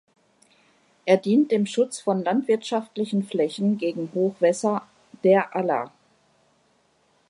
[1.05, 4.87] Er dient dem Schutz von landwirtschaftlichen Flächen gegen Hochwässer
[5.23, 5.91] der Aller.